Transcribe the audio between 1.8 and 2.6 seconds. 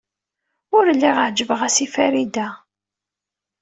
i Farida.